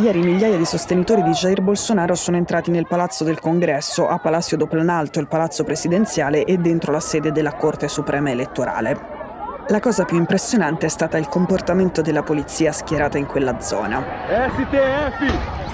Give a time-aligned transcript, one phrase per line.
[0.00, 4.54] Ieri migliaia di sostenitori di Jair Bolsonaro sono entrati nel palazzo del congresso, a Palacio
[4.54, 8.96] do Planalto, il palazzo presidenziale e dentro la sede della Corte Suprema elettorale.
[9.66, 14.04] La cosa più impressionante è stata il comportamento della polizia schierata in quella zona.
[14.28, 15.67] STF!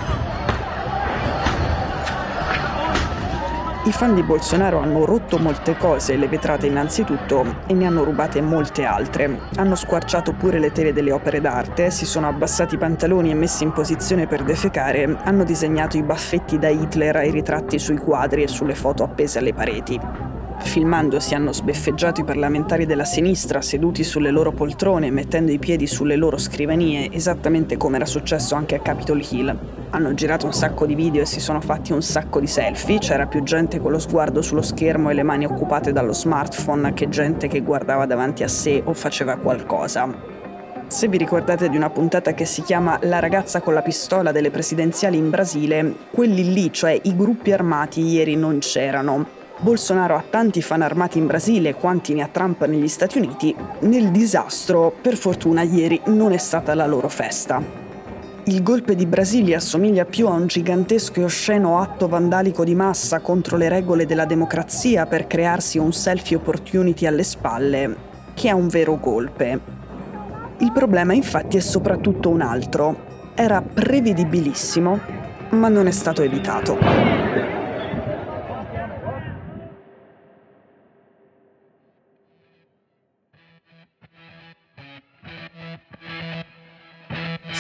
[3.87, 8.41] I fan di Bolsonaro hanno rotto molte cose, le vetrate innanzitutto, e ne hanno rubate
[8.41, 9.41] molte altre.
[9.57, 13.63] Hanno squarciato pure le tele delle opere d'arte, si sono abbassati i pantaloni e messi
[13.63, 18.49] in posizione per defecare, hanno disegnato i baffetti da Hitler ai ritratti sui quadri e
[18.49, 20.34] sulle foto appese alle pareti.
[20.65, 26.17] Filmandosi hanno sbeffeggiato i parlamentari della sinistra seduti sulle loro poltrone, mettendo i piedi sulle
[26.17, 29.57] loro scrivanie, esattamente come era successo anche a Capitol Hill.
[29.91, 33.27] Hanno girato un sacco di video e si sono fatti un sacco di selfie, c'era
[33.27, 37.47] più gente con lo sguardo sullo schermo e le mani occupate dallo smartphone che gente
[37.47, 40.33] che guardava davanti a sé o faceva qualcosa.
[40.89, 44.51] Se vi ricordate di una puntata che si chiama La ragazza con la pistola delle
[44.51, 49.43] presidenziali in Brasile, quelli lì, cioè i gruppi armati, ieri non c'erano.
[49.65, 54.11] Bolsonaro ha tanti fan armati in Brasile quanti ne ha Trump negli Stati Uniti, nel
[54.11, 57.63] disastro, per fortuna ieri, non è stata la loro festa.
[58.45, 63.21] Il golpe di Brasilia assomiglia più a un gigantesco e osceno atto vandalico di massa
[63.21, 67.97] contro le regole della democrazia per crearsi un selfie opportunity alle spalle,
[68.35, 69.59] che a un vero golpe.
[70.59, 73.33] Il problema infatti è soprattutto un altro.
[73.35, 75.01] Era prevedibilissimo,
[75.53, 77.14] ma non è stato evitato.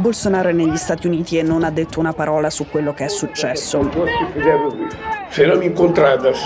[0.00, 3.08] Bolsonaro è negli Stati Uniti e non ha detto una parola su quello che è
[3.08, 3.88] successo.
[5.28, 6.38] Saranno incontradas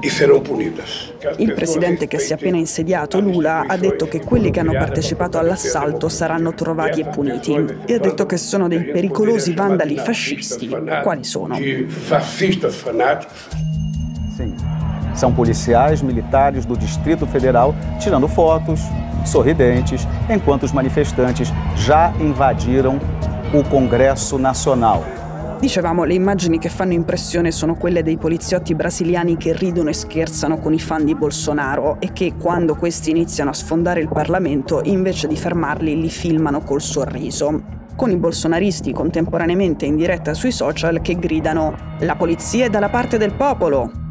[0.00, 1.12] e saranno punidas.
[1.38, 5.38] Il presidente che si è appena insediato, Lula, ha detto che quelli che hanno partecipato
[5.38, 7.52] all'assalto saranno trovati e puniti
[7.84, 10.68] e ha detto che sono dei pericolosi vandali fascisti.
[11.02, 11.58] Quali sono?
[11.88, 14.71] Fascistas fanáticos.
[15.14, 18.80] São policiais militares do Distrito Federal tirando fotos,
[19.24, 22.98] sorridentes, enquanto os manifestantes já invadiram
[23.52, 25.04] o Congresso Nacional.
[25.60, 30.58] Dicevamo, le immagini che fanno impressione sono quelle dei poliziotti brasiliani che ridono e scherzano
[30.58, 35.28] con i fan di Bolsonaro e che, quando questi iniziano a sfondare il Parlamento, invece
[35.28, 37.62] di fermarli, li filmano col sorriso.
[37.94, 43.16] Con i bolsonaristi contemporaneamente in diretta sui social che gridano La polizia è dalla parte
[43.16, 44.01] del popolo!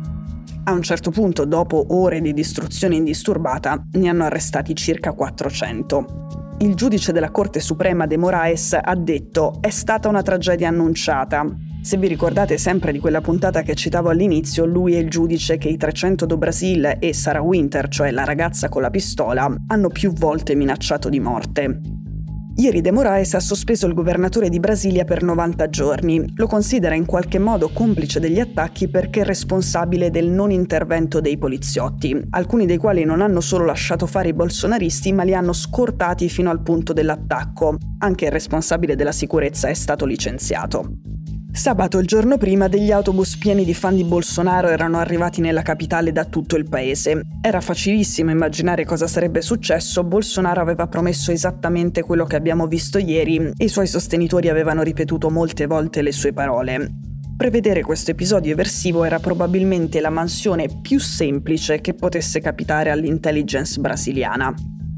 [0.71, 6.55] A un certo punto, dopo ore di distruzione indisturbata, ne hanno arrestati circa 400.
[6.59, 11.45] Il giudice della Corte Suprema De Moraes ha detto è stata una tragedia annunciata.
[11.81, 15.67] Se vi ricordate sempre di quella puntata che citavo all'inizio, lui è il giudice che
[15.67, 20.13] i 300 do Brasil e Sarah Winter, cioè la ragazza con la pistola, hanno più
[20.13, 22.00] volte minacciato di morte.
[22.61, 26.23] Ieri De Moraes ha sospeso il governatore di Brasilia per 90 giorni.
[26.35, 32.16] Lo considera in qualche modo complice degli attacchi perché responsabile del non intervento dei poliziotti,
[32.29, 36.51] alcuni dei quali non hanno solo lasciato fare i bolsonaristi ma li hanno scortati fino
[36.51, 37.77] al punto dell'attacco.
[37.97, 41.10] Anche il responsabile della sicurezza è stato licenziato.
[41.53, 46.13] Sabato, il giorno prima, degli autobus pieni di fan di Bolsonaro erano arrivati nella capitale
[46.13, 47.22] da tutto il paese.
[47.41, 53.52] Era facilissimo immaginare cosa sarebbe successo, Bolsonaro aveva promesso esattamente quello che abbiamo visto ieri
[53.58, 56.90] e i suoi sostenitori avevano ripetuto molte volte le sue parole.
[57.35, 64.53] Prevedere questo episodio eversivo era probabilmente la mansione più semplice che potesse capitare all'intelligence brasiliana,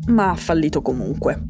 [0.08, 1.42] ma ha fallito comunque.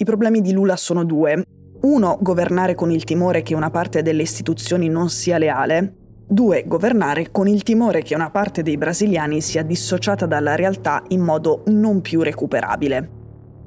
[0.00, 1.44] I problemi di Lula sono due.
[1.82, 5.94] Uno, governare con il timore che una parte delle istituzioni non sia leale.
[6.26, 11.20] Due, governare con il timore che una parte dei brasiliani sia dissociata dalla realtà in
[11.20, 13.10] modo non più recuperabile.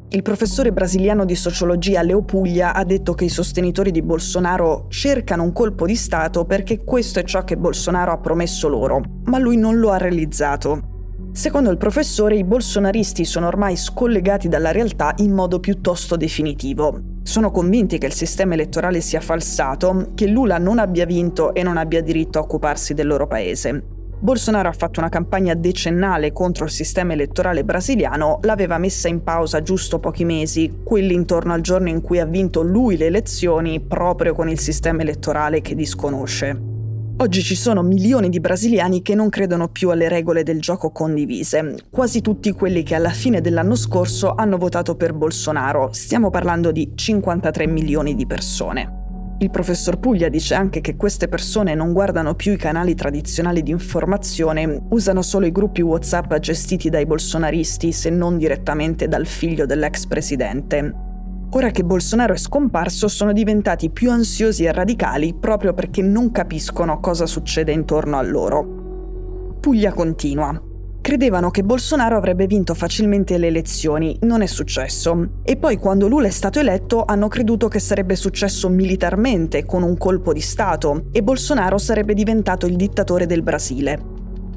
[0.09, 5.43] Il professore brasiliano di sociologia Leo Puglia ha detto che i sostenitori di Bolsonaro cercano
[5.43, 9.57] un colpo di Stato perché questo è ciò che Bolsonaro ha promesso loro, ma lui
[9.57, 10.92] non lo ha realizzato.
[11.35, 16.99] Secondo il professore, i bolsonaristi sono ormai scollegati dalla realtà in modo piuttosto definitivo.
[17.23, 21.77] Sono convinti che il sistema elettorale sia falsato, che Lula non abbia vinto e non
[21.77, 23.83] abbia diritto a occuparsi del loro paese.
[24.19, 29.63] Bolsonaro ha fatto una campagna decennale contro il sistema elettorale brasiliano, l'aveva messa in pausa
[29.63, 34.35] giusto pochi mesi, quelli intorno al giorno in cui ha vinto lui le elezioni proprio
[34.35, 36.72] con il sistema elettorale che disconosce.
[37.15, 41.75] Oggi ci sono milioni di brasiliani che non credono più alle regole del gioco condivise,
[41.91, 46.91] quasi tutti quelli che alla fine dell'anno scorso hanno votato per Bolsonaro, stiamo parlando di
[46.95, 49.01] 53 milioni di persone.
[49.37, 53.71] Il professor Puglia dice anche che queste persone non guardano più i canali tradizionali di
[53.71, 60.07] informazione, usano solo i gruppi WhatsApp gestiti dai bolsonaristi, se non direttamente dal figlio dell'ex
[60.07, 61.12] presidente.
[61.55, 66.99] Ora che Bolsonaro è scomparso sono diventati più ansiosi e radicali proprio perché non capiscono
[66.99, 69.57] cosa succede intorno a loro.
[69.59, 70.59] Puglia continua.
[70.99, 75.41] Credevano che Bolsonaro avrebbe vinto facilmente le elezioni, non è successo.
[75.43, 79.95] E poi quando Lula è stato eletto hanno creduto che sarebbe successo militarmente, con un
[79.95, 84.01] colpo di Stato, e Bolsonaro sarebbe diventato il dittatore del Brasile.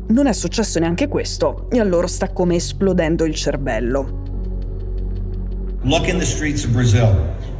[0.08, 4.25] Non è successo neanche questo, e a loro sta come esplodendo il cervello.
[5.86, 7.14] Look in the streets of Brazil.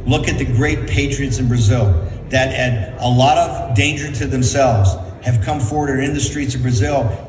[0.05, 1.93] Look at the great patriots in Brazil
[2.29, 4.97] that at a lot of danger to themselves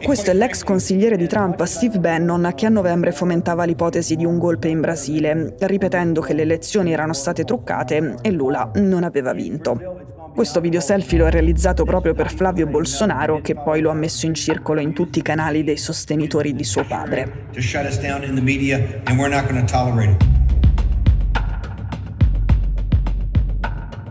[0.05, 4.39] questo è l'ex consigliere di Trump, Steve Bannon, che a novembre fomentava l'ipotesi di un
[4.39, 10.31] golpe in Brasile, ripetendo che le elezioni erano state truccate e Lula non aveva vinto.
[10.33, 14.27] Questo video selfie lo ha realizzato proprio per Flavio Bolsonaro, che poi lo ha messo
[14.27, 17.49] in circolo in tutti i canali dei sostenitori di suo padre.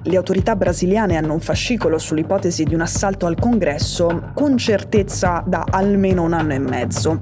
[0.07, 5.65] Le autorità brasiliane hanno un fascicolo sull'ipotesi di un assalto al congresso con certezza da
[5.69, 7.19] almeno un anno e mezzo.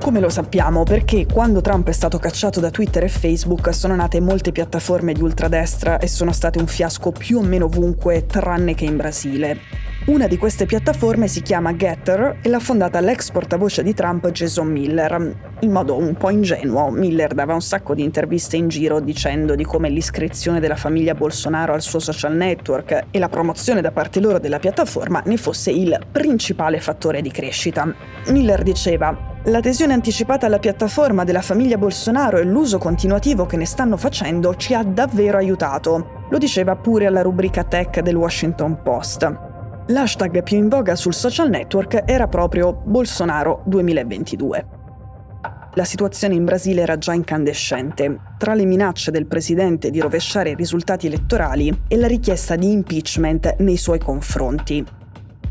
[0.00, 0.82] Come lo sappiamo?
[0.82, 5.22] Perché quando Trump è stato cacciato da Twitter e Facebook sono nate molte piattaforme di
[5.22, 9.81] ultradestra e sono state un fiasco più o meno ovunque, tranne che in Brasile.
[10.04, 14.66] Una di queste piattaforme si chiama Getter e l'ha fondata l'ex portavoce di Trump Jason
[14.66, 15.36] Miller.
[15.60, 19.62] In modo un po' ingenuo, Miller dava un sacco di interviste in giro dicendo di
[19.62, 24.40] come l'iscrizione della famiglia Bolsonaro al suo social network e la promozione da parte loro
[24.40, 27.94] della piattaforma ne fosse il principale fattore di crescita.
[28.26, 33.96] Miller diceva L'adesione anticipata alla piattaforma della famiglia Bolsonaro e l'uso continuativo che ne stanno
[33.96, 36.26] facendo ci ha davvero aiutato.
[36.28, 39.50] Lo diceva pure alla rubrica tech del Washington Post.
[39.92, 44.66] L'hashtag più in voga sul social network era proprio Bolsonaro 2022.
[45.74, 50.54] La situazione in Brasile era già incandescente, tra le minacce del presidente di rovesciare i
[50.54, 54.82] risultati elettorali e la richiesta di impeachment nei suoi confronti.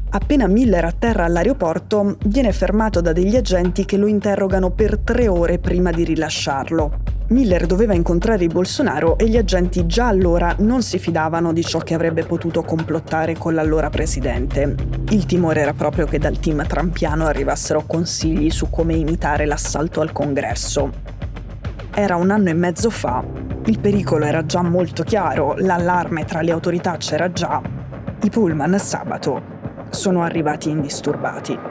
[0.10, 5.60] Appena Miller atterra all'aeroporto, viene fermato da degli agenti che lo interrogano per tre ore
[5.60, 7.11] prima di rilasciarlo.
[7.32, 11.94] Miller doveva incontrare Bolsonaro e gli agenti già allora non si fidavano di ciò che
[11.94, 14.76] avrebbe potuto complottare con l'allora presidente.
[15.12, 20.12] Il timore era proprio che dal team trampiano arrivassero consigli su come imitare l'assalto al
[20.12, 20.90] congresso.
[21.94, 23.24] Era un anno e mezzo fa,
[23.66, 27.62] il pericolo era già molto chiaro, l'allarme tra le autorità c'era già.
[28.24, 29.42] I pullman sabato
[29.90, 31.71] sono arrivati indisturbati.